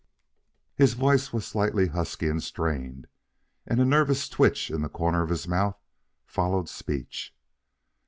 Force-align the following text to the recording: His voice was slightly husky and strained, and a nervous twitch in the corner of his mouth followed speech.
His 0.75 0.95
voice 0.95 1.31
was 1.31 1.45
slightly 1.45 1.89
husky 1.89 2.27
and 2.27 2.41
strained, 2.41 3.05
and 3.67 3.79
a 3.79 3.85
nervous 3.85 4.27
twitch 4.27 4.71
in 4.71 4.81
the 4.81 4.89
corner 4.89 5.21
of 5.21 5.29
his 5.29 5.47
mouth 5.47 5.77
followed 6.25 6.67
speech. 6.67 7.35